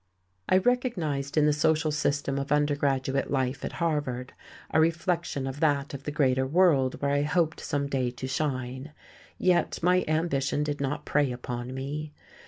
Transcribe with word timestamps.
I 0.49 0.57
recognized 0.57 1.37
in 1.37 1.45
the 1.45 1.53
social 1.53 1.91
system 1.91 2.39
of 2.39 2.51
undergraduate 2.51 3.29
life 3.29 3.63
at 3.63 3.73
Harvard 3.73 4.33
a 4.71 4.79
reflection 4.79 5.45
of 5.45 5.59
that 5.59 5.93
of 5.93 6.07
a 6.07 6.11
greater 6.11 6.47
world 6.47 6.99
where 7.03 7.11
I 7.11 7.21
hoped 7.21 7.59
some 7.59 7.85
day 7.85 8.09
to 8.09 8.27
shine; 8.27 8.93
yet 9.37 9.77
my 9.83 10.03
ambition 10.07 10.63
did 10.63 10.81
not 10.81 11.05
prey 11.05 11.31
upon 11.31 11.75
me. 11.75 12.13